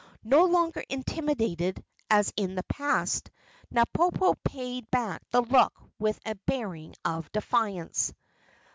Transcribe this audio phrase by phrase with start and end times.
[0.23, 3.29] No longer intimidated, as in the past,
[3.71, 8.11] Napopo paid back the look with a bearing of defiance.